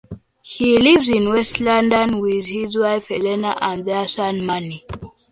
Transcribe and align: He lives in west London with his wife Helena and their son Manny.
He 0.41 0.79
lives 0.79 1.09
in 1.09 1.29
west 1.29 1.59
London 1.59 2.19
with 2.21 2.47
his 2.47 2.75
wife 2.75 3.07
Helena 3.09 3.55
and 3.61 3.85
their 3.85 4.07
son 4.07 4.43
Manny. 4.43 4.83